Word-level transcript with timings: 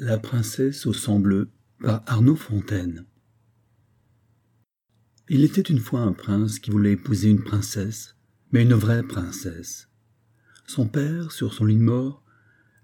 La 0.00 0.16
princesse 0.16 0.86
au 0.86 0.92
sang 0.92 1.18
bleu 1.18 1.50
par 1.82 2.04
Arnaud 2.06 2.36
Fontaine. 2.36 3.04
Il 5.28 5.42
était 5.42 5.60
une 5.60 5.80
fois 5.80 6.02
un 6.02 6.12
prince 6.12 6.60
qui 6.60 6.70
voulait 6.70 6.92
épouser 6.92 7.28
une 7.28 7.42
princesse, 7.42 8.14
mais 8.52 8.62
une 8.62 8.74
vraie 8.74 9.02
princesse. 9.02 9.88
Son 10.68 10.86
père, 10.86 11.32
sur 11.32 11.52
son 11.52 11.64
lit 11.64 11.74
de 11.74 11.82
mort, 11.82 12.22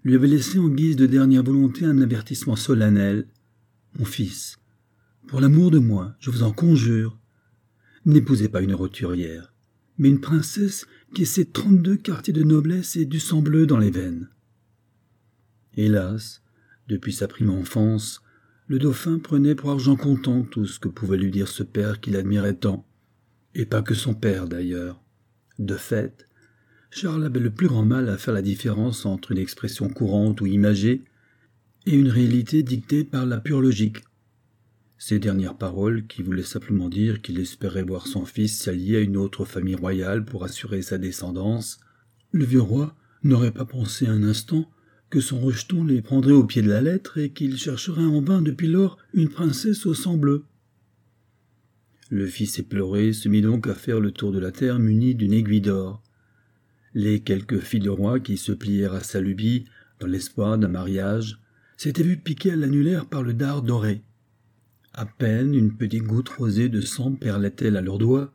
lui 0.03 0.15
avait 0.15 0.27
laissé 0.27 0.59
en 0.59 0.67
guise 0.67 0.97
de 0.97 1.05
dernière 1.05 1.43
volonté 1.43 1.85
un 1.85 2.01
avertissement 2.01 2.57
solennel. 2.57 3.29
Mon 3.97 4.03
fils, 4.03 4.57
pour 5.27 5.39
l'amour 5.39 5.71
de 5.71 5.79
moi, 5.79 6.17
je 6.19 6.31
vous 6.31 6.43
en 6.43 6.51
conjure, 6.51 7.17
n'épousez 8.05 8.49
pas 8.49 8.61
une 8.61 8.75
roturière, 8.75 9.53
mais 9.97 10.09
une 10.09 10.19
princesse 10.19 10.85
qui 11.13 11.21
ait 11.21 11.25
ses 11.25 11.45
trente-deux 11.45 11.95
quartiers 11.95 12.33
de 12.33 12.43
noblesse 12.43 12.97
et 12.97 13.05
du 13.05 13.21
sang 13.21 13.41
bleu 13.41 13.65
dans 13.65 13.77
les 13.77 13.91
veines. 13.91 14.29
Hélas, 15.77 16.41
depuis 16.87 17.13
sa 17.13 17.27
prime 17.27 17.49
enfance, 17.49 18.21
le 18.67 18.79
dauphin 18.79 19.19
prenait 19.19 19.55
pour 19.55 19.71
argent 19.71 19.95
comptant 19.95 20.43
tout 20.43 20.65
ce 20.65 20.79
que 20.79 20.87
pouvait 20.87 21.17
lui 21.17 21.31
dire 21.31 21.47
ce 21.47 21.63
père 21.63 21.99
qu'il 21.99 22.15
admirait 22.15 22.55
tant, 22.55 22.87
et 23.53 23.65
pas 23.65 23.81
que 23.81 23.93
son 23.93 24.13
père 24.13 24.47
d'ailleurs. 24.47 25.01
De 25.59 25.75
fait, 25.75 26.27
Charles 26.89 27.25
avait 27.25 27.39
le 27.39 27.51
plus 27.51 27.67
grand 27.67 27.85
mal 27.85 28.09
à 28.09 28.17
faire 28.17 28.33
la 28.33 28.41
différence 28.41 29.05
entre 29.05 29.31
une 29.31 29.37
expression 29.37 29.89
courante 29.89 30.41
ou 30.41 30.47
imagée 30.47 31.03
et 31.85 31.95
une 31.95 32.09
réalité 32.09 32.63
dictée 32.63 33.03
par 33.03 33.25
la 33.25 33.39
pure 33.39 33.61
logique. 33.61 34.03
Ces 34.97 35.19
dernières 35.19 35.57
paroles, 35.57 36.07
qui 36.07 36.23
voulaient 36.23 36.41
simplement 36.41 36.89
dire 36.89 37.21
qu'il 37.21 37.39
espérait 37.39 37.83
voir 37.83 38.07
son 38.07 38.25
fils 38.25 38.57
s'allier 38.57 38.97
à 38.97 39.01
une 39.01 39.17
autre 39.17 39.45
famille 39.45 39.75
royale 39.75 40.25
pour 40.25 40.43
assurer 40.43 40.81
sa 40.81 40.97
descendance, 40.97 41.79
le 42.31 42.45
vieux 42.45 42.61
roi 42.61 42.95
n'aurait 43.23 43.51
pas 43.51 43.65
pensé 43.65 44.07
un 44.07 44.23
instant 44.23 44.69
que 45.15 45.21
son 45.21 45.39
rejeton 45.39 45.85
les 45.85 46.01
prendrait 46.01 46.33
au 46.33 46.43
pied 46.43 46.61
de 46.61 46.67
la 46.67 46.81
lettre 46.81 47.17
et 47.19 47.29
qu'il 47.29 47.57
chercherait 47.57 48.03
en 48.03 48.19
vain 48.19 48.41
depuis 48.41 48.67
lors 48.67 48.97
une 49.13 49.29
princesse 49.29 49.85
au 49.85 49.93
sang 49.93 50.17
bleu. 50.17 50.43
Le 52.09 52.27
fils 52.27 52.59
éploré 52.59 53.13
se 53.13 53.29
mit 53.29 53.41
donc 53.41 53.65
à 53.67 53.75
faire 53.75 54.01
le 54.01 54.11
tour 54.11 54.33
de 54.33 54.39
la 54.39 54.51
terre 54.51 54.77
muni 54.77 55.15
d'une 55.15 55.31
aiguille 55.31 55.61
d'or. 55.61 56.03
Les 56.93 57.21
quelques 57.21 57.59
filles 57.59 57.79
de 57.79 57.89
roi 57.89 58.19
qui 58.19 58.35
se 58.35 58.51
plièrent 58.51 58.93
à 58.93 58.99
sa 59.03 59.21
lubie 59.21 59.63
dans 60.01 60.07
l'espoir 60.07 60.57
d'un 60.57 60.67
mariage 60.67 61.39
s'étaient 61.77 62.03
vues 62.03 62.17
piquer 62.17 62.51
à 62.51 62.57
l'annulaire 62.57 63.05
par 63.05 63.23
le 63.23 63.33
dard 63.33 63.61
doré. 63.61 64.01
À 64.91 65.05
peine 65.05 65.55
une 65.55 65.77
petite 65.77 66.03
goutte 66.03 66.27
rosée 66.27 66.67
de 66.67 66.81
sang 66.81 67.13
perlait-elle 67.13 67.77
à 67.77 67.81
leurs 67.81 67.99
doigts 67.99 68.33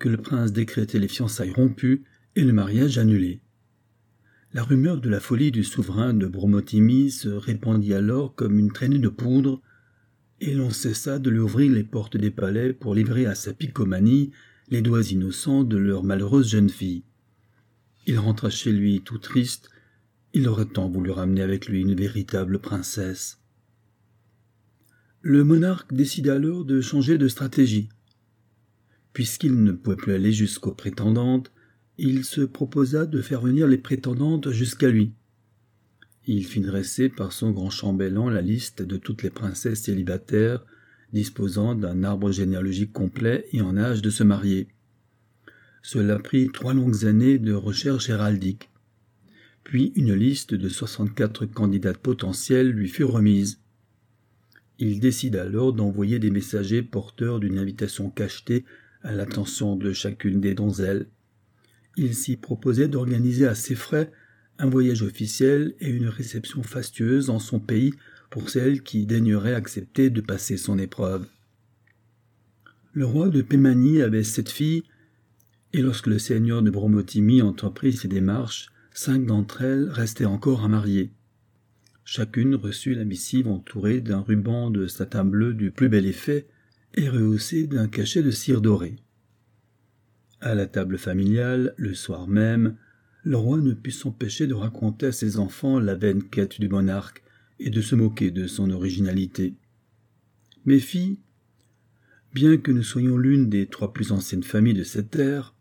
que 0.00 0.08
le 0.08 0.16
prince 0.16 0.50
décrétait 0.50 0.98
les 0.98 1.06
fiançailles 1.06 1.52
rompues 1.52 2.02
et 2.34 2.42
le 2.42 2.52
mariage 2.52 2.98
annulé. 2.98 3.38
La 4.56 4.62
rumeur 4.62 4.98
de 5.02 5.10
la 5.10 5.20
folie 5.20 5.52
du 5.52 5.62
souverain 5.62 6.14
de 6.14 6.26
Bromotimi 6.26 7.10
se 7.10 7.28
répandit 7.28 7.92
alors 7.92 8.34
comme 8.34 8.58
une 8.58 8.72
traînée 8.72 8.98
de 8.98 9.10
poudre, 9.10 9.60
et 10.40 10.54
l'on 10.54 10.70
cessa 10.70 11.18
de 11.18 11.28
lui 11.28 11.40
ouvrir 11.40 11.70
les 11.70 11.84
portes 11.84 12.16
des 12.16 12.30
palais 12.30 12.72
pour 12.72 12.94
livrer 12.94 13.26
à 13.26 13.34
sa 13.34 13.52
picomanie 13.52 14.30
les 14.68 14.80
doigts 14.80 15.02
innocents 15.02 15.62
de 15.62 15.76
leur 15.76 16.04
malheureuse 16.04 16.48
jeune 16.48 16.70
fille. 16.70 17.04
Il 18.06 18.18
rentra 18.18 18.48
chez 18.48 18.72
lui 18.72 19.02
tout 19.02 19.18
triste, 19.18 19.68
il 20.32 20.48
aurait 20.48 20.64
tant 20.64 20.88
voulu 20.88 21.10
ramener 21.10 21.42
avec 21.42 21.68
lui 21.68 21.82
une 21.82 21.94
véritable 21.94 22.58
princesse. 22.58 23.42
Le 25.20 25.44
monarque 25.44 25.92
décida 25.92 26.32
alors 26.32 26.64
de 26.64 26.80
changer 26.80 27.18
de 27.18 27.28
stratégie. 27.28 27.90
Puisqu'il 29.12 29.62
ne 29.62 29.72
pouvait 29.72 29.96
plus 29.96 30.14
aller 30.14 30.32
jusqu'aux 30.32 30.72
prétendantes, 30.72 31.52
il 31.98 32.24
se 32.24 32.42
proposa 32.42 33.06
de 33.06 33.22
faire 33.22 33.40
venir 33.40 33.66
les 33.66 33.78
prétendantes 33.78 34.50
jusqu'à 34.50 34.90
lui. 34.90 35.12
Il 36.26 36.44
fit 36.44 36.60
dresser 36.60 37.08
par 37.08 37.32
son 37.32 37.52
grand 37.52 37.70
chambellan 37.70 38.28
la 38.28 38.42
liste 38.42 38.82
de 38.82 38.96
toutes 38.96 39.22
les 39.22 39.30
princesses 39.30 39.82
célibataires 39.82 40.64
disposant 41.12 41.74
d'un 41.74 42.02
arbre 42.02 42.32
généalogique 42.32 42.92
complet 42.92 43.46
et 43.52 43.62
en 43.62 43.76
âge 43.76 44.02
de 44.02 44.10
se 44.10 44.24
marier. 44.24 44.68
Cela 45.82 46.18
prit 46.18 46.50
trois 46.52 46.74
longues 46.74 47.04
années 47.04 47.38
de 47.38 47.52
recherche 47.52 48.10
héraldique. 48.10 48.70
Puis 49.62 49.92
une 49.94 50.14
liste 50.14 50.54
de 50.54 50.68
soixante-quatre 50.68 51.46
candidates 51.46 51.98
potentielles 51.98 52.70
lui 52.70 52.88
fut 52.88 53.04
remise. 53.04 53.60
Il 54.78 55.00
décida 55.00 55.42
alors 55.42 55.72
d'envoyer 55.72 56.18
des 56.18 56.30
messagers 56.30 56.82
porteurs 56.82 57.40
d'une 57.40 57.58
invitation 57.58 58.10
cachetée 58.10 58.64
à 59.02 59.14
l'attention 59.14 59.76
de 59.76 59.92
chacune 59.92 60.40
des 60.40 60.54
donzelles. 60.54 61.06
Il 61.96 62.14
s'y 62.14 62.36
proposait 62.36 62.88
d'organiser 62.88 63.46
à 63.46 63.54
ses 63.54 63.74
frais 63.74 64.12
un 64.58 64.68
voyage 64.68 65.02
officiel 65.02 65.74
et 65.80 65.88
une 65.88 66.08
réception 66.08 66.62
fastueuse 66.62 67.30
en 67.30 67.38
son 67.38 67.58
pays 67.58 67.94
pour 68.30 68.50
celles 68.50 68.82
qui 68.82 69.06
daigneraient 69.06 69.54
accepter 69.54 70.10
de 70.10 70.20
passer 70.20 70.56
son 70.56 70.78
épreuve. 70.78 71.26
Le 72.92 73.06
roi 73.06 73.28
de 73.28 73.42
Pémanie 73.42 74.02
avait 74.02 74.24
sept 74.24 74.50
filles, 74.50 74.84
et 75.72 75.82
lorsque 75.82 76.06
le 76.06 76.18
seigneur 76.18 76.62
de 76.62 76.70
Bromotimi 76.70 77.42
entreprit 77.42 77.92
ses 77.92 78.08
démarches, 78.08 78.68
cinq 78.92 79.26
d'entre 79.26 79.62
elles 79.62 79.90
restaient 79.90 80.24
encore 80.24 80.64
à 80.64 80.68
marier. 80.68 81.10
Chacune 82.04 82.54
reçut 82.54 82.94
la 82.94 83.04
missive 83.04 83.48
entourée 83.48 84.00
d'un 84.00 84.20
ruban 84.20 84.70
de 84.70 84.86
satin 84.86 85.24
bleu 85.24 85.52
du 85.54 85.70
plus 85.70 85.88
bel 85.88 86.06
effet 86.06 86.46
et 86.94 87.08
rehaussée 87.08 87.66
d'un 87.66 87.88
cachet 87.88 88.22
de 88.22 88.30
cire 88.30 88.60
dorée. 88.60 88.96
À 90.46 90.54
la 90.54 90.66
table 90.66 90.96
familiale, 90.96 91.74
le 91.76 91.92
soir 91.92 92.28
même, 92.28 92.76
le 93.24 93.36
roi 93.36 93.58
ne 93.58 93.72
put 93.72 93.90
s'empêcher 93.90 94.46
de 94.46 94.54
raconter 94.54 95.06
à 95.06 95.12
ses 95.12 95.40
enfants 95.40 95.80
la 95.80 95.96
vaine 95.96 96.22
quête 96.22 96.60
du 96.60 96.68
monarque 96.68 97.24
et 97.58 97.68
de 97.68 97.80
se 97.80 97.96
moquer 97.96 98.30
de 98.30 98.46
son 98.46 98.70
originalité. 98.70 99.56
Mes 100.64 100.78
filles, 100.78 101.18
bien 102.32 102.58
que 102.58 102.70
nous 102.70 102.84
soyons 102.84 103.18
l'une 103.18 103.48
des 103.48 103.66
trois 103.66 103.92
plus 103.92 104.12
anciennes 104.12 104.44
familles 104.44 104.74
de 104.74 104.84
cette 104.84 105.10
terre, 105.10 105.52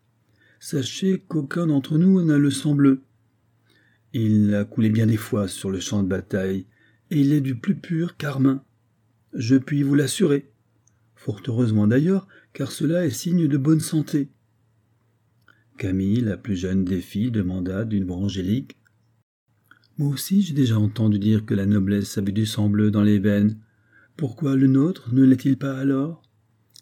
sachez 0.59 1.17
qu'aucun 1.27 1.65
d'entre 1.65 1.97
nous 1.97 2.23
n'a 2.23 2.37
le 2.37 2.51
sang 2.51 2.75
bleu. 2.75 3.01
Il 4.13 4.53
a 4.53 4.65
coulé 4.65 4.91
bien 4.91 5.07
des 5.07 5.17
fois 5.17 5.47
sur 5.47 5.71
le 5.71 5.79
champ 5.79 6.03
de 6.03 6.07
bataille, 6.07 6.67
et 7.09 7.21
il 7.21 7.33
est 7.33 7.41
du 7.41 7.55
plus 7.55 7.75
pur 7.75 8.17
carmin. 8.17 8.63
Je 9.33 9.55
puis 9.55 9.81
vous 9.81 9.95
l'assurer. 9.95 10.51
Fort 11.15 11.41
heureusement 11.47 11.87
d'ailleurs, 11.87 12.27
car 12.53 12.71
cela 12.71 13.03
est 13.03 13.09
signe 13.09 13.47
de 13.47 13.57
bonne 13.57 13.79
santé. 13.79 14.29
Camille, 15.77 16.21
la 16.21 16.37
plus 16.37 16.55
jeune 16.55 16.85
des 16.85 17.01
filles, 17.01 17.31
demanda 17.31 17.85
d'une 17.85 18.05
voix 18.05 18.17
angélique. 18.17 18.77
Moi 19.97 20.09
aussi 20.09 20.41
j'ai 20.41 20.53
déjà 20.53 20.77
entendu 20.77 21.19
dire 21.19 21.45
que 21.45 21.53
la 21.53 21.65
noblesse 21.65 22.17
avait 22.17 22.31
du 22.31 22.45
sang 22.45 22.69
bleu 22.69 22.91
dans 22.91 23.03
les 23.03 23.19
veines. 23.19 23.59
Pourquoi 24.17 24.55
le 24.55 24.67
nôtre 24.67 25.13
ne 25.13 25.23
l'est-il 25.23 25.57
pas 25.57 25.77
alors? 25.77 26.21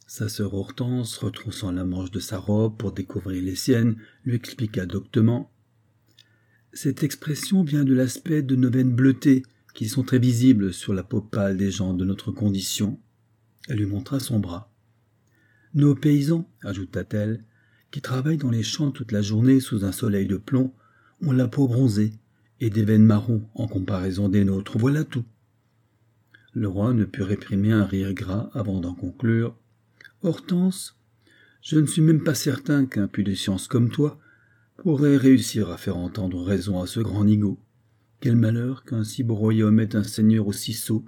Sa 0.08 0.30
sœur 0.30 0.54
Hortense, 0.54 1.18
retroussant 1.18 1.72
la 1.72 1.86
manche 1.86 2.12
de 2.12 2.20
sa 2.20 2.38
robe 2.38 2.78
pour 2.78 2.92
découvrir 2.92 3.44
les 3.44 3.56
siennes, 3.56 3.96
lui 4.26 4.36
expliqua 4.36 4.86
doctement. 4.86 5.52
Cette 6.72 7.04
expression 7.04 7.64
vient 7.64 7.84
de 7.84 7.94
l'aspect 7.94 8.44
de 8.44 8.56
nos 8.56 8.70
veines 8.70 8.94
bleutées, 8.94 9.44
qui 9.74 9.88
sont 9.88 10.04
très 10.04 10.20
visibles 10.20 10.74
sur 10.74 10.94
la 10.94 11.04
peau 11.04 11.22
pâle 11.22 11.58
des 11.58 11.72
gens 11.72 11.94
de 11.94 12.06
notre 12.06 12.32
condition. 12.32 13.00
Elle 13.68 13.80
lui 13.80 13.86
montra 13.86 14.20
son 14.20 14.40
bras. 14.40 14.72
Nos 15.74 15.96
paysans, 15.96 16.48
ajouta-t-elle, 16.62 17.44
qui 17.94 18.02
travaillent 18.02 18.38
dans 18.38 18.50
les 18.50 18.64
champs 18.64 18.90
toute 18.90 19.12
la 19.12 19.22
journée 19.22 19.60
sous 19.60 19.86
un 19.86 19.92
soleil 19.92 20.26
de 20.26 20.38
plomb, 20.38 20.74
ont 21.22 21.32
la 21.32 21.48
peau 21.48 21.68
bronzée 21.68 22.14
et 22.60 22.72
des 22.72 22.84
veines 22.84 23.06
marron 23.06 23.48
en 23.54 23.68
comparaison 23.68 24.30
des 24.30 24.44
nôtres. 24.44 24.80
Voilà 24.80 25.04
tout. 25.04 25.26
Le 26.54 26.68
roi 26.68 26.96
ne 26.96 27.06
put 27.06 27.22
réprimer 27.22 27.72
un 27.72 27.86
rire 27.86 28.16
gras 28.16 28.50
avant 28.56 28.82
d'en 28.82 28.96
conclure. 28.96 29.56
Hortense, 30.24 30.98
je 31.62 31.78
ne 31.78 31.86
suis 31.86 32.02
même 32.02 32.24
pas 32.24 32.34
certain 32.34 32.88
qu'un 32.88 33.08
puits 33.08 33.24
de 33.24 33.36
science 33.36 33.68
comme 33.68 33.92
toi 33.92 34.20
pourrait 34.78 35.16
réussir 35.16 35.70
à 35.70 35.78
faire 35.78 35.98
entendre 35.98 36.42
raison 36.42 36.82
à 36.82 36.88
ce 36.88 37.00
grand 37.00 37.26
nigaud. 37.26 37.60
Quel 38.22 38.36
malheur 38.36 38.86
qu'un 38.86 39.04
si 39.04 39.22
beau 39.22 39.36
royaume 39.36 39.80
ait 39.80 39.96
un 39.96 40.04
seigneur 40.04 40.48
aussi 40.48 40.74
sot. 40.74 41.06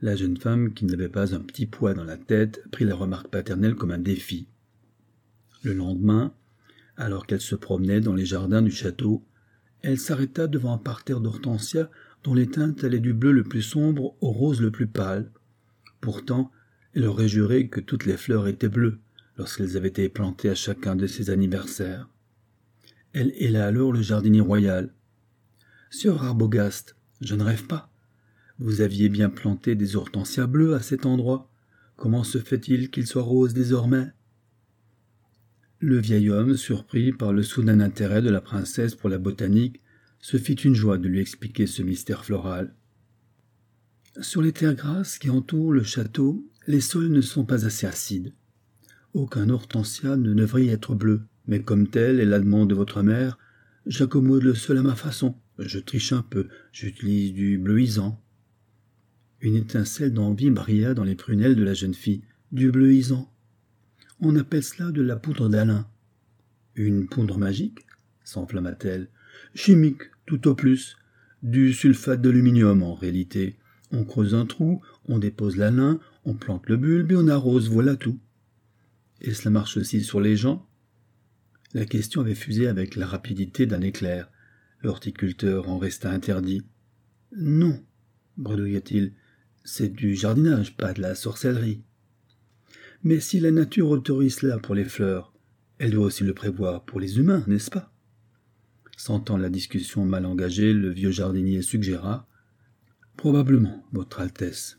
La 0.00 0.16
jeune 0.16 0.38
femme, 0.38 0.72
qui 0.72 0.86
n'avait 0.86 1.10
pas 1.10 1.34
un 1.34 1.40
petit 1.40 1.66
poids 1.66 1.92
dans 1.92 2.02
la 2.02 2.16
tête, 2.16 2.62
prit 2.72 2.86
la 2.86 2.94
remarque 2.94 3.28
paternelle 3.28 3.74
comme 3.74 3.90
un 3.90 3.98
défi. 3.98 4.48
Le 5.62 5.74
lendemain, 5.74 6.34
alors 6.96 7.26
qu'elle 7.26 7.40
se 7.40 7.54
promenait 7.54 8.00
dans 8.00 8.14
les 8.14 8.26
jardins 8.26 8.62
du 8.62 8.70
château, 8.70 9.24
elle 9.82 9.98
s'arrêta 9.98 10.46
devant 10.46 10.74
un 10.74 10.78
parterre 10.78 11.20
d'hortensia 11.20 11.90
dont 12.24 12.34
les 12.34 12.48
teintes 12.48 12.84
allaient 12.84 13.00
du 13.00 13.12
bleu 13.12 13.32
le 13.32 13.44
plus 13.44 13.62
sombre 13.62 14.16
au 14.20 14.30
rose 14.30 14.60
le 14.60 14.70
plus 14.70 14.86
pâle. 14.86 15.30
Pourtant, 16.00 16.50
elle 16.94 17.06
aurait 17.06 17.28
juré 17.28 17.68
que 17.68 17.80
toutes 17.80 18.06
les 18.06 18.16
fleurs 18.16 18.48
étaient 18.48 18.68
bleues 18.68 18.98
lorsqu'elles 19.36 19.76
avaient 19.76 19.88
été 19.88 20.08
plantées 20.08 20.50
à 20.50 20.54
chacun 20.54 20.94
de 20.94 21.06
ses 21.06 21.30
anniversaires. 21.30 22.08
Elle 23.12 23.32
héla 23.36 23.66
alors 23.66 23.92
le 23.92 24.02
jardinier 24.02 24.40
royal. 24.40 24.92
Sieur 25.90 26.24
Arbogast, 26.24 26.96
je 27.20 27.34
ne 27.34 27.44
rêve 27.44 27.66
pas. 27.66 27.90
Vous 28.58 28.80
aviez 28.80 29.08
bien 29.08 29.30
planté 29.30 29.74
des 29.74 29.96
hortensias 29.96 30.46
bleues 30.46 30.74
à 30.74 30.80
cet 30.80 31.06
endroit. 31.06 31.50
Comment 31.96 32.24
se 32.24 32.38
fait-il 32.38 32.90
qu'ils 32.90 33.06
soient 33.06 33.22
roses 33.22 33.54
désormais? 33.54 34.12
Le 35.82 35.98
vieil 35.98 36.30
homme, 36.30 36.56
surpris 36.56 37.12
par 37.12 37.32
le 37.32 37.42
soudain 37.42 37.80
intérêt 37.80 38.22
de 38.22 38.30
la 38.30 38.40
princesse 38.40 38.94
pour 38.94 39.08
la 39.08 39.18
botanique, 39.18 39.80
se 40.20 40.36
fit 40.36 40.54
une 40.54 40.76
joie 40.76 40.96
de 40.96 41.08
lui 41.08 41.20
expliquer 41.20 41.66
ce 41.66 41.82
mystère 41.82 42.24
floral. 42.24 42.72
Sur 44.20 44.42
les 44.42 44.52
terres 44.52 44.76
grasses 44.76 45.18
qui 45.18 45.28
entourent 45.28 45.72
le 45.72 45.82
château, 45.82 46.48
les 46.68 46.80
sols 46.80 47.10
ne 47.10 47.20
sont 47.20 47.44
pas 47.44 47.66
assez 47.66 47.86
acides. 47.86 48.32
Aucun 49.12 49.48
hortensia 49.48 50.16
ne 50.16 50.32
devrait 50.32 50.66
y 50.66 50.68
être 50.68 50.94
bleu, 50.94 51.22
mais 51.48 51.62
comme 51.62 51.88
tel 51.88 52.20
est 52.20 52.24
la 52.24 52.38
de 52.38 52.74
votre 52.74 53.02
mère, 53.02 53.36
j'accommode 53.86 54.44
le 54.44 54.54
sol 54.54 54.78
à 54.78 54.82
ma 54.82 54.94
façon. 54.94 55.34
Je 55.58 55.80
triche 55.80 56.12
un 56.12 56.22
peu, 56.22 56.46
j'utilise 56.72 57.32
du 57.32 57.58
bleuisant. 57.58 58.22
Une 59.40 59.56
étincelle 59.56 60.12
d'envie 60.12 60.50
brilla 60.50 60.94
dans 60.94 61.04
les 61.04 61.16
prunelles 61.16 61.56
de 61.56 61.64
la 61.64 61.74
jeune 61.74 61.94
fille. 61.94 62.22
Du 62.52 62.70
bleuisant. 62.70 63.31
On 64.24 64.36
appelle 64.36 64.62
cela 64.62 64.92
de 64.92 65.02
la 65.02 65.16
poudre 65.16 65.48
d'Alain. 65.48 65.88
Une 66.76 67.08
poudre 67.08 67.38
magique 67.38 67.80
s'enflamma-t-elle. 68.22 69.08
Chimique, 69.52 70.02
tout 70.26 70.46
au 70.46 70.54
plus. 70.54 70.96
Du 71.42 71.72
sulfate 71.72 72.22
d'aluminium, 72.22 72.84
en 72.84 72.94
réalité. 72.94 73.58
On 73.90 74.04
creuse 74.04 74.36
un 74.36 74.46
trou, 74.46 74.80
on 75.06 75.18
dépose 75.18 75.56
l'alun, 75.56 75.98
on 76.24 76.34
plante 76.34 76.68
le 76.68 76.76
bulbe 76.76 77.10
et 77.10 77.16
on 77.16 77.26
arrose, 77.26 77.68
voilà 77.68 77.96
tout. 77.96 78.20
Et 79.20 79.34
cela 79.34 79.50
marche 79.50 79.76
aussi 79.76 80.04
sur 80.04 80.20
les 80.20 80.36
gens? 80.36 80.68
La 81.74 81.84
question 81.84 82.20
avait 82.20 82.36
fusé 82.36 82.68
avec 82.68 82.94
la 82.94 83.08
rapidité 83.08 83.66
d'un 83.66 83.80
éclair. 83.80 84.30
L'horticulteur 84.82 85.68
en 85.68 85.78
resta 85.78 86.12
interdit. 86.12 86.62
Non, 87.36 87.84
bredouilla-t-il, 88.36 89.14
c'est 89.64 89.92
du 89.92 90.14
jardinage, 90.14 90.76
pas 90.76 90.92
de 90.92 91.02
la 91.02 91.16
sorcellerie. 91.16 91.82
Mais 93.04 93.18
si 93.18 93.40
la 93.40 93.50
nature 93.50 93.90
autorise 93.90 94.36
cela 94.36 94.58
pour 94.58 94.76
les 94.76 94.84
fleurs, 94.84 95.32
elle 95.78 95.90
doit 95.90 96.06
aussi 96.06 96.22
le 96.22 96.34
prévoir 96.34 96.84
pour 96.84 97.00
les 97.00 97.18
humains, 97.18 97.42
n'est-ce 97.48 97.70
pas? 97.70 97.92
Sentant 98.96 99.36
la 99.36 99.48
discussion 99.48 100.04
mal 100.04 100.24
engagée, 100.24 100.72
le 100.72 100.90
vieux 100.90 101.10
jardinier 101.10 101.62
suggéra 101.62 102.28
Probablement, 103.16 103.84
Votre 103.92 104.20
Altesse. 104.20 104.78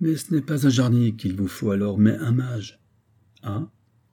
Mais 0.00 0.14
ce 0.16 0.32
n'est 0.32 0.42
pas 0.42 0.66
un 0.66 0.70
jardinier 0.70 1.16
qu'il 1.16 1.34
vous 1.34 1.48
faut 1.48 1.72
alors, 1.72 1.98
mais 1.98 2.16
un 2.16 2.30
mage. 2.30 2.80
Ah, 3.42 3.68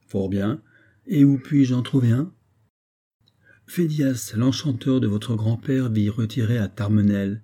fort 0.08 0.28
bien. 0.28 0.60
Et 1.06 1.24
où 1.24 1.38
puis-je 1.38 1.74
en 1.74 1.82
trouver 1.82 2.10
un? 2.10 2.32
Fédias, 3.68 4.32
l'enchanteur 4.36 5.00
de 5.00 5.06
votre 5.06 5.36
grand-père, 5.36 5.88
vit 5.88 6.10
retiré 6.10 6.58
à 6.58 6.66
Tarmenel. 6.66 7.42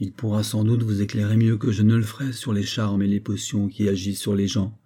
Il 0.00 0.12
pourra 0.12 0.42
sans 0.42 0.64
doute 0.64 0.82
vous 0.82 1.00
éclairer 1.00 1.36
mieux 1.36 1.56
que 1.56 1.70
je 1.70 1.82
ne 1.82 1.94
le 1.94 2.02
ferai 2.02 2.32
sur 2.32 2.52
les 2.52 2.64
charmes 2.64 3.02
et 3.02 3.06
les 3.06 3.20
potions 3.20 3.68
qui 3.68 3.88
agissent 3.88 4.20
sur 4.20 4.34
les 4.34 4.48
gens. 4.48 4.76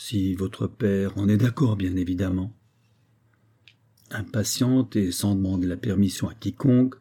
Si 0.00 0.32
votre 0.34 0.68
père 0.68 1.18
en 1.18 1.28
est 1.28 1.38
d'accord, 1.38 1.76
bien 1.76 1.96
évidemment. 1.96 2.54
Impatiente 4.12 4.94
et 4.94 5.10
sans 5.10 5.34
demander 5.34 5.66
la 5.66 5.76
permission 5.76 6.28
à 6.28 6.34
quiconque, 6.34 6.94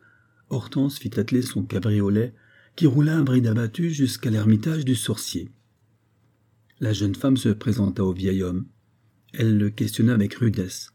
Hortense 0.50 0.98
fit 0.98 1.18
atteler 1.20 1.44
son 1.44 1.62
cabriolet 1.64 2.34
qui 2.76 2.88
roula 2.88 3.16
un 3.16 3.22
bride 3.22 3.46
abattu 3.46 3.92
jusqu'à 3.92 4.32
l'ermitage 4.32 4.84
du 4.84 4.96
sorcier. 4.96 5.52
La 6.80 6.92
jeune 6.92 7.14
femme 7.14 7.38
se 7.38 7.50
présenta 7.50 8.04
au 8.04 8.14
vieil 8.14 8.42
homme. 8.42 8.66
Elle 9.32 9.60
le 9.60 9.70
questionna 9.70 10.16
avec 10.16 10.34
rudesse. 10.34 10.92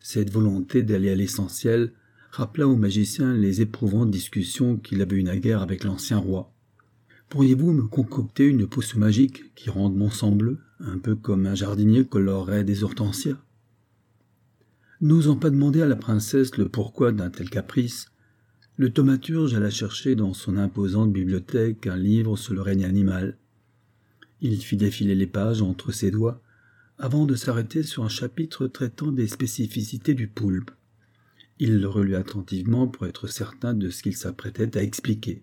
Cette 0.00 0.32
volonté 0.32 0.82
d'aller 0.82 1.10
à 1.10 1.14
l'essentiel 1.14 1.92
rappela 2.30 2.66
au 2.66 2.76
magicien 2.76 3.34
les 3.34 3.60
éprouvantes 3.60 4.10
discussions 4.10 4.78
qu'il 4.78 5.02
avait 5.02 5.16
eues 5.16 5.22
naguère 5.22 5.60
avec 5.60 5.84
l'ancien 5.84 6.16
roi. 6.16 6.55
Pourriez-vous 7.28 7.72
me 7.72 7.82
concocter 7.82 8.46
une 8.46 8.68
potion 8.68 9.00
magique 9.00 9.52
qui 9.56 9.68
rende 9.68 9.96
mon 9.96 10.10
sang 10.10 10.30
bleu, 10.30 10.58
un 10.78 10.98
peu 10.98 11.16
comme 11.16 11.46
un 11.46 11.56
jardinier 11.56 12.04
colorerait 12.04 12.62
des 12.62 12.84
hortensias? 12.84 13.36
N'osant 15.00 15.36
pas 15.36 15.50
demander 15.50 15.82
à 15.82 15.86
la 15.86 15.96
princesse 15.96 16.56
le 16.56 16.68
pourquoi 16.68 17.10
d'un 17.10 17.28
tel 17.28 17.50
caprice, 17.50 18.06
le 18.76 18.90
thaumaturge 18.90 19.54
alla 19.54 19.70
chercher 19.70 20.14
dans 20.14 20.34
son 20.34 20.56
imposante 20.56 21.12
bibliothèque 21.12 21.88
un 21.88 21.96
livre 21.96 22.36
sur 22.36 22.54
le 22.54 22.62
règne 22.62 22.84
animal. 22.84 23.36
Il 24.40 24.56
fit 24.62 24.76
défiler 24.76 25.16
les 25.16 25.26
pages 25.26 25.62
entre 25.62 25.90
ses 25.90 26.12
doigts 26.12 26.40
avant 26.98 27.26
de 27.26 27.34
s'arrêter 27.34 27.82
sur 27.82 28.04
un 28.04 28.08
chapitre 28.08 28.68
traitant 28.68 29.10
des 29.10 29.26
spécificités 29.26 30.14
du 30.14 30.28
poulpe. 30.28 30.70
Il 31.58 31.80
le 31.80 31.88
relut 31.88 32.14
attentivement 32.14 32.86
pour 32.86 33.06
être 33.06 33.26
certain 33.26 33.74
de 33.74 33.90
ce 33.90 34.02
qu'il 34.02 34.16
s'apprêtait 34.16 34.78
à 34.78 34.82
expliquer. 34.82 35.42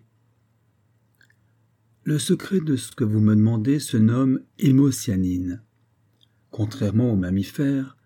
Le 2.06 2.18
secret 2.18 2.60
de 2.60 2.76
ce 2.76 2.92
que 2.92 3.02
vous 3.02 3.20
me 3.20 3.34
demandez 3.34 3.78
se 3.78 3.96
nomme 3.96 4.40
hémocyanine. 4.58 5.62
Contrairement 6.50 7.10
aux 7.10 7.16
mammifères, 7.16 7.96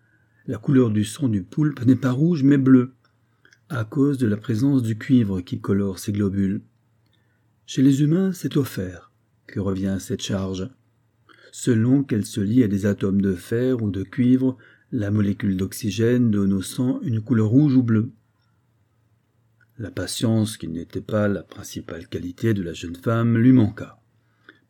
la 0.47 0.57
couleur 0.57 0.89
du 0.89 1.03
sang 1.03 1.27
du 1.27 1.43
poulpe 1.43 1.85
n'est 1.85 1.97
pas 1.97 2.13
rouge 2.13 2.43
mais 2.43 2.57
bleue, 2.57 2.93
à 3.67 3.83
cause 3.83 4.17
de 4.17 4.25
la 4.25 4.37
présence 4.37 4.83
du 4.83 4.97
cuivre 4.97 5.41
qui 5.41 5.59
colore 5.59 5.99
ces 5.99 6.13
globules. 6.13 6.61
Chez 7.65 7.81
les 7.81 8.01
humains, 8.01 8.31
c'est 8.31 8.55
au 8.55 8.63
fer 8.63 9.11
que 9.47 9.59
revient 9.59 9.97
cette 9.99 10.23
charge. 10.23 10.69
Selon 11.51 12.01
qu'elle 12.05 12.25
se 12.25 12.39
lie 12.39 12.63
à 12.63 12.69
des 12.69 12.85
atomes 12.85 13.19
de 13.19 13.35
fer 13.35 13.83
ou 13.83 13.91
de 13.91 14.03
cuivre, 14.03 14.55
la 14.93 15.11
molécule 15.11 15.57
d'oxygène 15.57 16.31
donne 16.31 16.53
au 16.53 16.61
sang 16.61 17.01
une 17.01 17.19
couleur 17.19 17.49
rouge 17.49 17.75
ou 17.75 17.83
bleue. 17.83 18.13
La 19.79 19.91
patience, 19.91 20.57
qui 20.57 20.67
n'était 20.67 20.99
pas 20.99 21.29
la 21.29 21.41
principale 21.41 22.09
qualité 22.09 22.53
de 22.53 22.61
la 22.61 22.73
jeune 22.73 22.97
femme, 22.97 23.37
lui 23.37 23.53
manqua. 23.53 24.01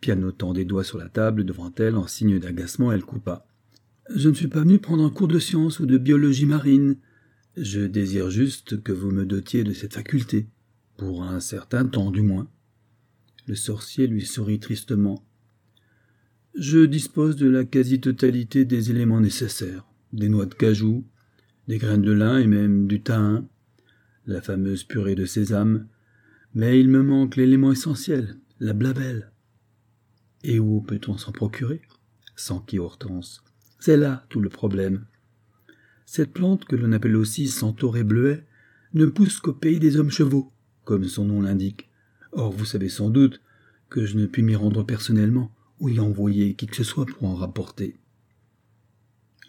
Pianotant 0.02 0.54
des 0.54 0.66
doigts 0.66 0.84
sur 0.84 1.00
la 1.00 1.10
table 1.10 1.46
devant 1.46 1.74
elle 1.78 1.96
en 1.96 2.06
signe 2.06 2.38
d'agacement, 2.38 2.92
elle 2.92 3.02
coupa. 3.02 3.48
Je 4.14 4.30
ne 4.30 4.36
suis 4.36 4.48
pas 4.48 4.60
venu 4.60 4.78
prendre 4.78 5.04
un 5.04 5.10
cours 5.10 5.28
de 5.28 5.40
science 5.40 5.80
ou 5.80 5.88
de 5.88 5.98
biologie 5.98 6.46
marine. 6.46 6.96
Je 7.58 7.82
désire 7.82 8.30
juste 8.30 8.84
que 8.84 8.92
vous 8.92 9.10
me 9.10 9.26
dotiez 9.26 9.64
de 9.64 9.74
cette 9.74 9.96
faculté, 9.96 10.48
pour 10.96 11.24
un 11.24 11.40
certain 11.40 11.88
temps 11.88 12.12
du 12.12 12.22
moins. 12.22 12.48
Le 13.48 13.56
sorcier 13.56 14.06
lui 14.06 14.28
sourit 14.28 14.60
tristement. 14.60 15.26
Je 16.54 16.86
dispose 16.86 17.36
de 17.36 17.50
la 17.50 17.66
quasi-totalité 17.66 18.64
des 18.64 18.92
éléments 18.92 19.22
nécessaires, 19.22 19.88
des 20.14 20.30
noix 20.30 20.46
de 20.46 20.54
cajou, 20.54 21.04
des 21.68 21.80
graines 21.80 22.04
de 22.04 22.12
lin 22.12 22.38
et 22.38 22.46
même 22.46 22.86
du 22.86 23.02
thym, 23.02 23.48
la 24.25 24.42
fameuse 24.42 24.83
purée 24.83 25.16
de 25.16 25.25
sésame, 25.25 25.88
mais 26.54 26.80
il 26.80 26.89
me 26.89 27.04
manque 27.04 27.36
l'élément 27.36 27.71
essentiel, 27.71 28.38
la 28.60 28.74
blabelle. 28.74 29.31
Et 30.44 30.60
où 30.60 30.81
peut-on 30.81 31.18
s'en 31.18 31.31
procurer 31.31 31.81
s'enquit 32.36 32.80
Hortense. 32.80 33.44
C'est 33.80 33.98
là 33.98 34.25
tout 34.30 34.39
le 34.39 34.50
problème. 34.50 35.06
Cette 36.06 36.33
plante, 36.33 36.66
que 36.66 36.75
l'on 36.75 36.92
appelle 36.92 37.16
aussi 37.16 37.48
centaure 37.48 38.04
bleuet, 38.04 38.45
ne 38.94 39.06
pousse 39.06 39.39
qu'au 39.39 39.54
pays 39.54 39.80
des 39.80 39.98
hommes 39.98 40.10
chevaux, 40.10 40.51
comme 40.83 41.06
son 41.06 41.25
nom 41.25 41.42
l'indique. 41.42 41.89
Or, 42.31 42.51
vous 42.51 42.66
savez 42.66 42.89
sans 42.89 43.10
doute 43.10 43.42
que 43.90 44.06
je 44.06 44.18
ne 44.18 44.26
puis 44.26 44.42
m'y 44.42 44.56
rendre 44.56 44.83
personnellement, 44.83 45.52
ou 45.80 45.90
y 45.90 45.99
envoyer 45.99 46.56
qui 46.56 46.68
que 46.68 46.76
ce 46.76 46.83
soit 46.83 47.06
pour 47.06 47.26
en 47.26 47.35
rapporter. 47.35 47.99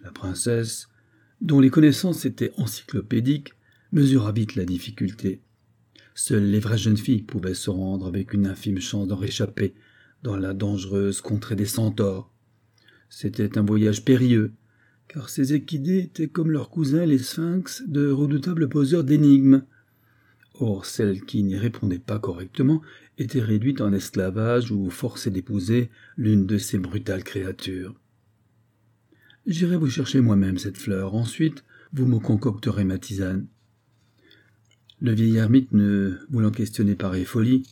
La 0.02 0.10
princesse, 0.10 0.88
dont 1.40 1.60
les 1.60 1.70
connaissances 1.70 2.24
étaient 2.24 2.52
encyclopédiques, 2.56 3.54
mesura 3.92 4.32
vite 4.32 4.56
la 4.56 4.64
difficulté. 4.64 5.40
Seules 6.14 6.50
les 6.50 6.61
vraies 6.61 6.78
jeunes 6.78 6.97
filles 6.97 7.23
pouvaient 7.23 7.54
se 7.54 7.70
rendre 7.70 8.06
avec 8.06 8.32
une 8.32 8.47
infime 8.47 8.80
chance 8.80 9.09
d'en 9.09 9.16
réchapper 9.16 9.75
dans 10.23 10.37
la 10.37 10.54
dangereuse 10.54 11.20
contrée 11.20 11.56
des 11.56 11.66
centaures. 11.66 12.32
C'était 13.09 13.59
un 13.59 13.64
voyage 13.64 14.04
périlleux, 14.04 14.52
car 15.09 15.28
ces 15.28 15.54
équidés 15.54 15.99
étaient 15.99 16.28
comme 16.28 16.50
leurs 16.50 16.70
cousins 16.70 17.06
les 17.06 17.18
sphinx 17.18 17.82
de 17.87 18.11
redoutables 18.11 18.68
poseurs 18.68 19.04
d'énigmes. 19.04 19.64
Or 20.54 20.85
celles 20.85 21.23
qui 21.23 21.42
n'y 21.42 21.56
répondaient 21.56 21.99
pas 21.99 22.18
correctement 22.18 22.82
étaient 23.18 23.40
réduites 23.40 23.80
en 23.80 23.92
esclavage 23.92 24.70
ou 24.70 24.90
forcées 24.90 25.30
d'épouser 25.30 25.90
l'une 26.16 26.47
de 26.47 26.59
ces 26.59 26.78
brutales 26.78 27.25
créatures. 27.25 27.94
J'irai 29.47 29.76
vous 29.76 29.90
chercher 29.90 30.20
moi-même 30.20 30.59
cette 30.59 30.76
fleur, 30.76 31.14
ensuite 31.14 31.64
vous 31.92 32.06
me 32.06 32.18
concocterez 32.18 32.85
ma 32.85 32.99
tisane. 32.99 33.47
Le 35.00 35.12
vieil 35.12 35.37
ermite, 35.37 35.73
ne 35.73 36.19
voulant 36.28 36.50
questionner 36.50 36.95
pareille 36.95 37.25
folie, 37.25 37.62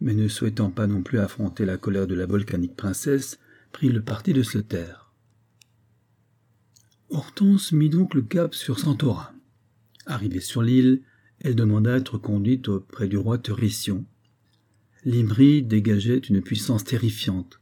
mais 0.00 0.14
ne 0.14 0.26
souhaitant 0.26 0.70
pas 0.70 0.88
non 0.88 1.02
plus 1.02 1.20
affronter 1.20 1.64
la 1.64 1.76
colère 1.76 2.08
de 2.08 2.14
la 2.14 2.26
volcanique 2.26 2.76
princesse, 2.76 3.38
prit 3.70 3.90
le 3.90 4.02
parti 4.02 4.32
de 4.32 4.42
se 4.42 4.58
taire. 4.58 5.12
Hortense 7.10 7.70
mit 7.70 7.90
donc 7.90 8.14
le 8.14 8.22
cap 8.22 8.54
sur 8.54 8.80
Santorin. 8.80 9.30
Arrivée 10.06 10.40
sur 10.40 10.62
l'île, 10.62 11.02
elle 11.40 11.54
demanda 11.54 11.94
à 11.94 11.96
être 11.98 12.18
conduite 12.18 12.68
auprès 12.68 13.06
du 13.06 13.16
roi 13.16 13.38
Teurition. 13.38 14.04
L'Imri 15.04 15.62
dégageait 15.62 16.18
une 16.18 16.42
puissance 16.42 16.82
terrifiante. 16.82 17.60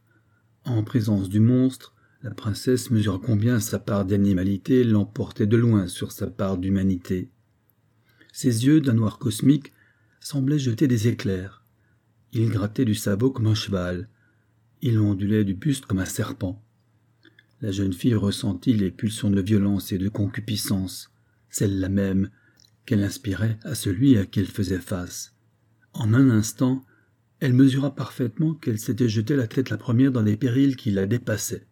En 0.65 0.83
présence 0.85 1.29
du 1.29 1.41
monstre, 1.41 1.95
la 2.23 2.31
princesse 2.31 2.91
mesura 2.91 3.21
combien 3.23 3.61
sa 3.61 3.79
part 3.79 4.05
d'animalité 4.07 4.85
l'emportait 4.85 5.47
de 5.47 5.57
loin 5.57 5.87
sur 5.87 6.13
sa 6.13 6.29
part 6.29 6.57
d'humanité. 6.57 7.29
Ses 8.33 8.67
yeux, 8.67 8.81
d'un 8.81 8.95
noir 8.95 9.19
cosmique, 9.19 9.73
semblaient 10.21 10.59
jeter 10.59 10.89
des 10.89 11.09
éclairs. 11.09 11.65
Il 12.33 12.49
grattait 12.49 12.87
du 12.87 12.95
sabot 12.95 13.31
comme 13.31 13.47
un 13.47 13.55
cheval. 13.55 14.09
Il 14.81 14.99
ondulait 14.99 15.45
du 15.45 15.55
buste 15.55 15.87
comme 15.87 15.99
un 15.99 16.07
serpent. 16.07 16.65
La 17.61 17.71
jeune 17.71 17.93
fille 17.93 18.15
ressentit 18.15 18.73
les 18.73 18.91
pulsions 18.91 19.31
de 19.31 19.41
violence 19.41 19.93
et 19.93 19.99
de 19.99 20.09
concupiscence, 20.09 21.13
celles-là 21.51 21.89
même 21.89 22.31
qu'elle 22.87 23.05
inspirait 23.05 23.59
à 23.63 23.75
celui 23.75 24.17
à 24.17 24.27
qui 24.27 24.41
elle 24.41 24.47
faisait 24.47 24.81
face. 24.81 25.37
En 25.93 26.15
un 26.15 26.31
instant, 26.31 26.85
Elle 27.39 27.55
mesura 27.55 27.93
parfaitement 27.97 28.55
qu'elle 28.55 28.79
s'était 28.79 29.09
jetée 29.09 29.35
la 29.35 29.49
tête 29.49 29.69
la 29.69 29.77
première 29.77 30.13
dans 30.13 30.23
des 30.23 30.37
périls 30.37 30.77
qui 30.77 30.93
la 30.93 31.07
dépassaient. 31.07 31.67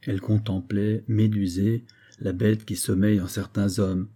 Elle 0.00 0.22
contemplait, 0.22 1.04
médusée, 1.06 1.84
la 2.18 2.32
bête 2.32 2.64
qui 2.64 2.76
sommeille 2.76 3.20
en 3.20 3.28
certains 3.28 3.78
hommes. 3.78 4.08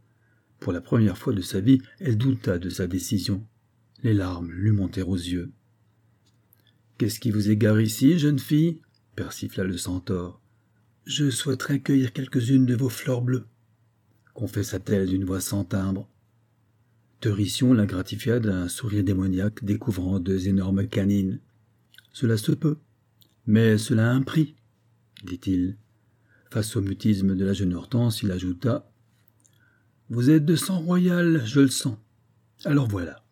Pour 0.60 0.72
la 0.74 0.82
première 0.82 1.16
fois 1.16 1.32
de 1.32 1.40
sa 1.40 1.60
vie, 1.60 1.80
elle 1.98 2.18
douta 2.18 2.58
de 2.58 2.68
sa 2.68 2.86
décision. 2.86 3.44
Les 4.02 4.14
larmes 4.14 4.50
lui 4.50 4.70
montèrent 4.70 5.08
aux 5.08 5.16
yeux. 5.16 5.52
Qu'est-ce 6.98 7.18
qui 7.18 7.30
vous 7.30 7.50
égare 7.50 7.80
ici, 7.80 8.18
jeune 8.18 8.38
fille? 8.38 8.82
persifla 9.16 9.64
le 9.64 9.78
centaure. 9.78 10.40
Je 11.06 11.30
souhaiterais 11.30 11.80
cueillir 11.80 12.12
quelques-unes 12.12 12.66
de 12.66 12.74
vos 12.76 12.90
fleurs 12.90 13.22
bleues, 13.22 13.46
confessa-t-elle 14.34 15.06
d'une 15.06 15.24
voix 15.24 15.40
sans 15.40 15.64
timbre. 15.64 16.08
Teurition 17.20 17.72
la 17.74 17.86
gratifia 17.86 18.38
d'un 18.38 18.68
sourire 18.68 19.04
démoniaque, 19.04 19.64
découvrant 19.64 20.20
deux 20.20 20.48
énormes 20.48 20.86
canines. 20.86 21.40
Cela 22.12 22.36
se 22.36 22.52
peut, 22.52 22.78
mais 23.46 23.78
cela 23.78 24.10
a 24.10 24.14
un 24.14 24.22
prix, 24.22 24.54
dit-il. 25.24 25.76
Face 26.50 26.76
au 26.76 26.80
mutisme 26.80 27.34
de 27.34 27.44
la 27.44 27.52
jeune 27.52 27.74
Hortense, 27.74 28.22
il 28.22 28.30
ajouta 28.30 28.89
Vous 30.10 30.28
êtes 30.28 30.44
de 30.44 30.56
sang 30.56 30.80
royal, 30.80 31.40
je 31.46 31.60
le 31.60 31.68
sens. 31.68 31.96
Alors 32.64 32.88
voilà. 32.88 33.24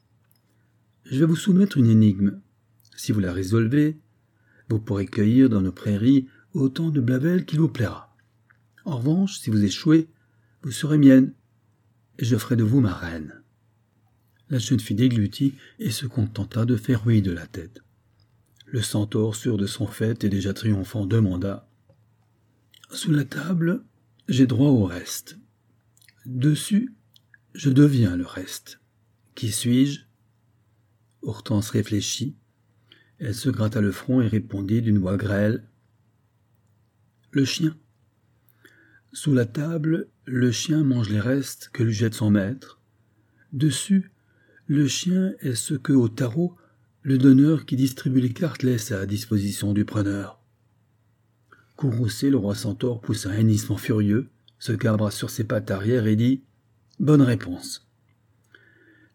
Je 1.06 1.18
vais 1.18 1.26
vous 1.26 1.34
soumettre 1.34 1.76
une 1.76 1.90
énigme. 1.90 2.40
Si 2.96 3.10
vous 3.10 3.18
la 3.18 3.32
résolvez, 3.32 3.98
vous 4.68 4.78
pourrez 4.78 5.06
cueillir 5.06 5.48
dans 5.48 5.60
nos 5.60 5.72
prairies 5.72 6.28
autant 6.52 6.90
de 6.90 7.00
blavel 7.00 7.44
qu'il 7.46 7.58
vous 7.58 7.68
plaira. 7.68 8.16
En 8.84 8.98
revanche, 8.98 9.40
si 9.40 9.50
vous 9.50 9.64
échouez, 9.64 10.08
vous 10.62 10.70
serez 10.70 10.98
mienne, 10.98 11.34
et 12.16 12.24
je 12.24 12.36
ferai 12.36 12.54
de 12.54 12.62
vous 12.62 12.80
ma 12.80 12.94
reine. 12.94 13.42
La 14.48 14.60
jeune 14.60 14.78
fille 14.78 14.94
déglutit 14.94 15.54
et 15.80 15.90
se 15.90 16.06
contenta 16.06 16.64
de 16.64 16.76
faire 16.76 17.02
oui 17.04 17.22
de 17.22 17.32
la 17.32 17.48
tête. 17.48 17.82
Le 18.66 18.82
centaure, 18.82 19.34
sûr 19.34 19.56
de 19.56 19.66
son 19.66 19.88
fait 19.88 20.22
et 20.22 20.28
déjà 20.28 20.54
triomphant, 20.54 21.06
demanda 21.06 21.68
Sous 22.92 23.10
la 23.10 23.24
table, 23.24 23.82
j'ai 24.28 24.46
droit 24.46 24.70
au 24.70 24.84
reste. 24.84 25.38
Dessus, 26.28 26.94
je 27.54 27.70
deviens 27.70 28.14
le 28.14 28.26
reste. 28.26 28.80
Qui 29.34 29.50
suis-je? 29.50 30.00
Hortense 31.22 31.70
réfléchit. 31.70 32.36
Elle 33.18 33.34
se 33.34 33.48
gratta 33.48 33.80
le 33.80 33.92
front 33.92 34.20
et 34.20 34.28
répondit 34.28 34.82
d'une 34.82 34.98
voix 34.98 35.16
grêle 35.16 35.66
Le 37.30 37.46
chien. 37.46 37.74
Sous 39.14 39.32
la 39.32 39.46
table, 39.46 40.10
le 40.26 40.52
chien 40.52 40.84
mange 40.84 41.08
les 41.08 41.18
restes 41.18 41.70
que 41.72 41.82
lui 41.82 41.94
jette 41.94 42.12
son 42.12 42.30
maître. 42.30 42.78
Dessus, 43.54 44.12
le 44.66 44.86
chien 44.86 45.32
est 45.40 45.54
ce 45.54 45.72
que, 45.72 45.94
au 45.94 46.10
tarot, 46.10 46.54
le 47.00 47.16
donneur 47.16 47.64
qui 47.64 47.76
distribue 47.76 48.20
les 48.20 48.34
cartes 48.34 48.64
laisse 48.64 48.92
à 48.92 49.06
disposition 49.06 49.72
du 49.72 49.86
preneur. 49.86 50.42
Courroucé, 51.76 52.28
le 52.28 52.36
roi 52.36 52.54
centaure 52.54 53.00
poussa 53.00 53.30
un 53.30 53.38
hennissement 53.38 53.78
furieux, 53.78 54.28
se 54.58 54.72
cabra 54.72 55.10
sur 55.10 55.30
ses 55.30 55.44
pattes 55.44 55.70
arrière 55.70 56.06
et 56.06 56.16
dit 56.16 56.42
Bonne 56.98 57.22
réponse. 57.22 57.88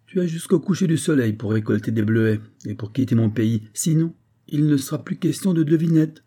Tu 0.06 0.22
as 0.22 0.28
jusqu'au 0.28 0.60
coucher 0.60 0.88
du 0.88 0.98
soleil 0.98 1.34
pour 1.34 1.52
récolter 1.52 1.92
des 1.92 2.04
bleuets 2.04 2.40
et 2.66 2.76
pour 2.76 2.94
quitter 2.94 3.16
mon 3.16 3.30
pays, 3.30 3.64
sinon 3.74 4.14
il 4.48 4.68
ne 4.68 4.78
sera 4.78 5.04
plus 5.04 5.18
question 5.18 5.54
de 5.54 5.64
devinette. 5.64 6.24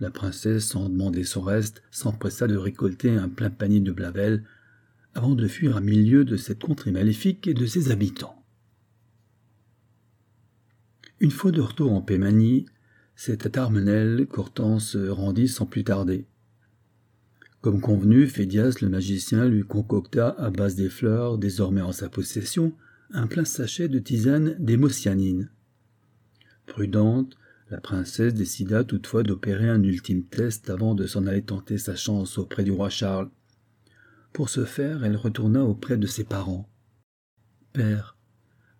La 0.00 0.10
princesse, 0.10 0.66
sans 0.66 0.88
demander 0.88 1.22
son 1.22 1.42
reste, 1.42 1.82
s'empressa 1.90 2.48
de 2.48 2.56
récolter 2.56 3.10
un 3.10 3.28
plein 3.28 3.50
panier 3.50 3.80
de 3.80 3.92
blavel 3.92 4.44
avant 5.14 5.34
de 5.34 5.46
fuir 5.46 5.76
à 5.76 5.80
milieu 5.80 6.24
de 6.24 6.36
cette 6.36 6.62
contrée 6.62 6.90
maléfique 6.90 7.46
et 7.46 7.54
de 7.54 7.66
ses 7.66 7.90
habitants. 7.92 8.42
Une 11.20 11.30
fois 11.30 11.52
de 11.52 11.60
retour 11.60 11.92
en 11.92 12.00
Pémanie, 12.00 12.66
c'est 13.14 13.46
à 13.46 13.50
Tarmenel 13.50 14.26
qu'Hortense 14.26 14.96
rendit 14.96 15.46
sans 15.46 15.66
plus 15.66 15.84
tarder. 15.84 16.26
Comme 17.62 17.80
convenu, 17.80 18.26
Fédias 18.26 18.78
le 18.82 18.88
magicien 18.88 19.46
lui 19.46 19.62
concocta, 19.62 20.30
à 20.30 20.50
base 20.50 20.74
des 20.74 20.88
fleurs 20.88 21.38
désormais 21.38 21.80
en 21.80 21.92
sa 21.92 22.08
possession, 22.08 22.72
un 23.12 23.28
plein 23.28 23.44
sachet 23.44 23.88
de 23.88 24.00
tisane 24.00 24.56
d'émocianine. 24.58 25.48
Prudente, 26.66 27.36
la 27.70 27.80
princesse 27.80 28.34
décida 28.34 28.82
toutefois 28.82 29.22
d'opérer 29.22 29.68
un 29.68 29.80
ultime 29.84 30.24
test 30.24 30.70
avant 30.70 30.96
de 30.96 31.06
s'en 31.06 31.24
aller 31.28 31.42
tenter 31.42 31.78
sa 31.78 31.94
chance 31.94 32.36
auprès 32.36 32.64
du 32.64 32.72
roi 32.72 32.90
Charles. 32.90 33.30
Pour 34.32 34.48
ce 34.48 34.64
faire, 34.64 35.04
elle 35.04 35.16
retourna 35.16 35.64
auprès 35.64 35.96
de 35.96 36.06
ses 36.08 36.24
parents. 36.24 36.68
Père, 37.72 38.16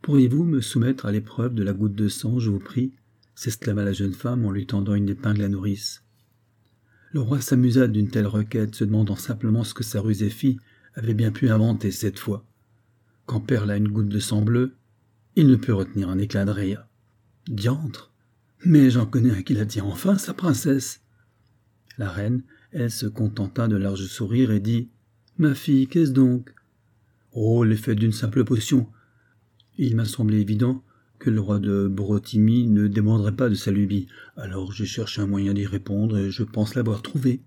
pourriez-vous 0.03 0.43
me 0.43 0.61
soumettre 0.61 1.07
à 1.07 1.13
l'épreuve 1.13 1.55
de 1.55 1.63
la 1.63 1.73
goutte 1.73 1.95
de 1.95 2.09
sang, 2.09 2.41
je 2.41 2.51
vous 2.51 2.59
prie? 2.59 2.93
s'exclama 3.37 3.85
la 3.85 3.93
jeune 3.93 4.13
femme 4.13 4.45
en 4.45 4.51
lui 4.51 4.67
tendant 4.67 4.95
une 4.95 5.09
épingle 5.09 5.45
à 5.45 5.49
nourrice. 5.49 6.03
Le 7.13 7.21
roi 7.21 7.43
s'amusa 7.43 7.89
d'une 7.89 8.09
telle 8.09 8.27
requête, 8.27 8.75
se 8.75 8.85
demandant 8.85 9.17
simplement 9.17 9.65
ce 9.65 9.75
que 9.75 9.85
sa 9.85 10.01
rusée 10.01 10.31
fille 10.31 10.59
avait 10.95 11.13
bien 11.13 11.31
pu 11.31 11.51
inventer 11.51 11.91
cette 11.91 12.19
fois. 12.19 12.47
Quand 13.27 13.41
Père 13.41 13.69
a 13.69 13.77
une 13.77 13.89
goutte 13.89 14.09
de 14.09 14.19
sang 14.19 14.41
bleu, 14.41 14.77
il 15.37 15.47
ne 15.47 15.57
put 15.57 15.73
retenir 15.73 16.09
un 16.09 16.19
éclat 16.19 16.47
de 16.47 16.51
rire. 16.51 16.87
Diantre? 17.49 18.13
Mais 18.65 18.91
j'en 18.91 19.07
connais 19.07 19.31
un 19.31 19.43
qui 19.43 19.53
la 19.55 19.67
tient 19.67 19.85
enfin, 19.85 20.17
sa 20.17 20.33
princesse 20.33 21.03
La 21.99 22.09
reine, 22.09 22.45
elle, 22.71 22.91
se 22.91 23.07
contenta 23.07 23.69
de 23.69 23.77
larges 23.77 24.07
sourires 24.07 24.51
et 24.51 24.61
dit 24.61 24.89
Ma 25.37 25.55
fille, 25.55 25.89
qu'est-ce 25.89 26.13
donc? 26.13 26.55
Oh, 27.33 27.65
l'effet 27.65 27.95
d'une 27.95 28.13
simple 28.13 28.45
potion. 28.45 28.89
Il 29.77 29.97
m'a 29.97 30.05
semblé 30.07 30.41
évident 30.41 30.83
que 31.23 31.31
le 31.31 31.41
roi 31.41 31.61
de 31.61 31.87
Brotimi 31.87 32.67
ne 32.67 32.89
demanderait 32.89 33.37
pas 33.37 33.49
de 33.49 33.55
sa 33.55 33.71
lubie, 33.71 34.09
alors 34.37 34.73
j'ai 34.73 34.87
cherché 34.87 35.23
un 35.23 35.29
moyen 35.29 35.55
d'y 35.55 35.67
répondre 35.67 36.19
et 36.19 36.33
je 36.33 36.43
pense 36.43 36.75
l'avoir 36.75 37.01
trouvé. 37.01 37.43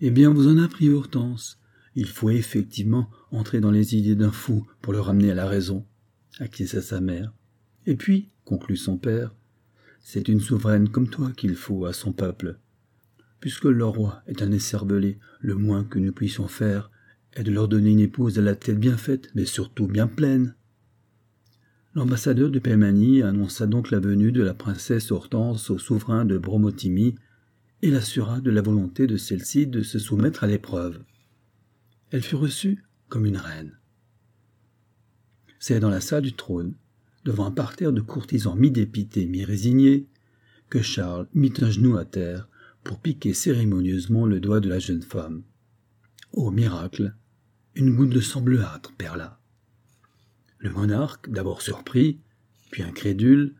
Eh 0.00 0.10
bien, 0.10 0.30
vous 0.30 0.48
en 0.48 0.58
appris, 0.58 0.90
Hortense. 0.90 1.60
Il 1.94 2.08
faut 2.08 2.30
effectivement 2.30 3.08
entrer 3.30 3.60
dans 3.60 3.70
les 3.70 3.94
idées 3.94 4.16
d'un 4.16 4.32
fou 4.32 4.66
pour 4.82 4.92
le 4.92 4.98
ramener 4.98 5.30
à 5.30 5.36
la 5.36 5.46
raison, 5.46 5.86
acquiesça 6.40 6.82
sa 6.82 7.00
mère. 7.00 7.32
Et 7.86 7.94
puis, 7.94 8.30
conclut 8.44 8.76
son 8.76 8.98
père, 8.98 9.32
c'est 10.00 10.26
une 10.26 10.40
souveraine 10.40 10.88
comme 10.88 11.08
toi 11.08 11.30
qu'il 11.30 11.54
faut 11.54 11.86
à 11.86 11.92
son 11.92 12.12
peuple. 12.12 12.58
Puisque 13.38 13.66
leur 13.66 13.90
roi 13.92 14.22
est 14.26 14.42
un 14.42 14.50
écervelé, 14.50 15.20
le 15.38 15.54
moins 15.54 15.84
que 15.84 16.00
nous 16.00 16.12
puissions 16.12 16.48
faire 16.48 16.90
est 17.34 17.44
de 17.44 17.52
leur 17.52 17.68
donner 17.68 17.92
une 17.92 18.00
épouse 18.00 18.36
à 18.36 18.42
la 18.42 18.56
tête 18.56 18.80
bien 18.80 18.96
faite, 18.96 19.30
mais 19.36 19.44
surtout 19.44 19.86
bien 19.86 20.08
pleine. 20.08 20.56
L'ambassadeur 21.96 22.50
de 22.50 22.58
Pémanie 22.58 23.22
annonça 23.22 23.66
donc 23.66 23.90
la 23.90 24.00
venue 24.00 24.30
de 24.30 24.42
la 24.42 24.52
princesse 24.52 25.10
Hortense 25.10 25.70
au 25.70 25.78
souverain 25.78 26.26
de 26.26 26.36
Bromotimi 26.36 27.14
et 27.80 27.90
l'assura 27.90 28.42
de 28.42 28.50
la 28.50 28.60
volonté 28.60 29.06
de 29.06 29.16
celle-ci 29.16 29.66
de 29.66 29.80
se 29.80 29.98
soumettre 29.98 30.44
à 30.44 30.46
l'épreuve. 30.46 31.02
Elle 32.10 32.20
fut 32.20 32.34
reçue 32.34 32.84
comme 33.08 33.24
une 33.24 33.38
reine. 33.38 33.78
C'est 35.58 35.80
dans 35.80 35.88
la 35.88 36.02
salle 36.02 36.24
du 36.24 36.34
trône, 36.34 36.74
devant 37.24 37.46
un 37.46 37.50
parterre 37.50 37.94
de 37.94 38.02
courtisans 38.02 38.56
mi-dépités, 38.56 39.24
mi-résignés, 39.24 40.06
que 40.68 40.82
Charles 40.82 41.28
mit 41.32 41.54
un 41.62 41.70
genou 41.70 41.96
à 41.96 42.04
terre 42.04 42.46
pour 42.84 42.98
piquer 42.98 43.32
cérémonieusement 43.32 44.26
le 44.26 44.38
doigt 44.38 44.60
de 44.60 44.68
la 44.68 44.80
jeune 44.80 45.00
femme. 45.00 45.44
Ô 46.32 46.50
miracle 46.50 47.14
Une 47.74 47.96
goutte 47.96 48.10
de 48.10 48.20
sang 48.20 48.42
bleuâtre 48.42 48.92
perla. 48.98 49.40
Le 50.66 50.72
monarque, 50.72 51.30
d'abord 51.30 51.62
surpris, 51.62 52.18
puis 52.70 52.82
incrédule, 52.82 53.54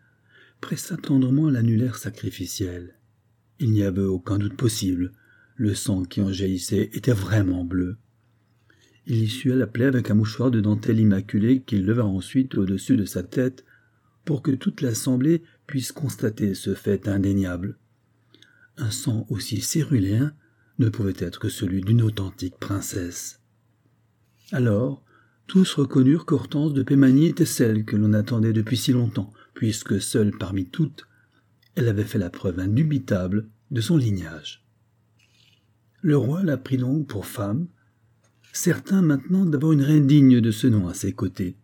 pressa 0.60 0.96
tendrement 0.96 1.48
l'annulaire 1.48 1.96
sacrificiel. 1.96 2.98
Il 3.60 3.70
n'y 3.70 3.84
avait 3.84 4.02
aucun 4.02 4.38
doute 4.38 4.56
possible. 4.56 5.12
Le 5.54 5.74
sang 5.74 6.02
qui 6.02 6.20
en 6.20 6.32
jaillissait 6.32 6.90
était 6.92 7.12
vraiment 7.12 7.64
bleu. 7.64 7.96
Il 9.06 9.22
y 9.22 9.44
la 9.44 9.68
plaie 9.68 9.84
avec 9.84 10.10
un 10.10 10.14
mouchoir 10.14 10.50
de 10.50 10.60
dentelle 10.60 10.98
immaculée 10.98 11.62
qu'il 11.62 11.86
leva 11.86 12.04
ensuite 12.04 12.56
au-dessus 12.56 12.96
de 12.96 13.04
sa 13.04 13.22
tête 13.22 13.64
pour 14.24 14.42
que 14.42 14.50
toute 14.50 14.80
l'assemblée 14.80 15.44
puisse 15.68 15.92
constater 15.92 16.54
ce 16.54 16.74
fait 16.74 17.06
indéniable 17.06 17.78
un 18.78 18.90
sang 18.90 19.26
aussi 19.30 19.60
céruléen 19.60 20.32
ne 20.78 20.88
pouvait 20.88 21.14
être 21.18 21.38
que 21.38 21.48
celui 21.48 21.80
d'une 21.80 22.02
authentique 22.02 22.58
princesse. 22.58 23.40
Alors, 24.52 25.02
tous 25.46 25.74
reconnurent 25.74 26.26
qu'Hortense 26.26 26.72
de 26.72 26.82
Pémanie 26.82 27.26
était 27.26 27.46
celle 27.46 27.84
que 27.84 27.96
l'on 27.96 28.12
attendait 28.12 28.52
depuis 28.52 28.76
si 28.76 28.92
longtemps, 28.92 29.32
puisque 29.54 30.00
seule 30.00 30.32
parmi 30.36 30.66
toutes, 30.66 31.06
elle 31.74 31.88
avait 31.88 32.04
fait 32.04 32.18
la 32.18 32.30
preuve 32.30 32.58
indubitable 32.58 33.48
de 33.70 33.80
son 33.80 33.96
lignage. 33.96 34.64
Le 36.02 36.16
roi 36.16 36.42
la 36.42 36.56
prit 36.56 36.78
donc 36.78 37.06
pour 37.06 37.26
femme, 37.26 37.68
certain 38.52 39.02
maintenant 39.02 39.44
d'avoir 39.44 39.72
une 39.72 39.82
reine 39.82 40.06
digne 40.06 40.40
de 40.40 40.50
ce 40.50 40.66
nom 40.66 40.88
à 40.88 40.94
ses 40.94 41.12
côtés. 41.12 41.56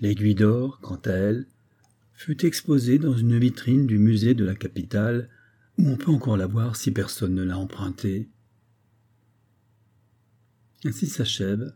L'aiguille 0.00 0.34
d'or, 0.34 0.80
quant 0.80 1.00
à 1.04 1.10
elle, 1.10 1.46
fut 2.14 2.44
exposée 2.44 2.98
dans 2.98 3.16
une 3.16 3.38
vitrine 3.38 3.86
du 3.86 3.98
musée 3.98 4.34
de 4.34 4.44
la 4.44 4.54
capitale 4.54 5.28
où 5.78 5.88
on 5.88 5.96
peut 5.96 6.10
encore 6.10 6.36
la 6.36 6.46
voir 6.46 6.76
si 6.76 6.90
personne 6.90 7.34
ne 7.34 7.42
l'a 7.42 7.58
empruntée. 7.58 8.28
Ainsi 10.84 11.06
s'achève 11.06 11.72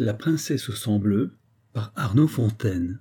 La 0.00 0.14
princesse 0.14 0.68
au 0.68 0.72
sang 0.74 1.00
bleu 1.00 1.32
par 1.72 1.92
Arnaud 1.96 2.28
Fontaine. 2.28 3.00